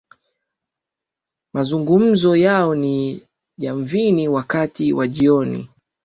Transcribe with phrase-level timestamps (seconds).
[1.53, 3.23] Mazungumzo yao ni
[3.59, 5.69] Jamvini wakati wa jioni